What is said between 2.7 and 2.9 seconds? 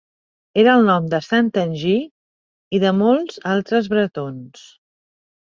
i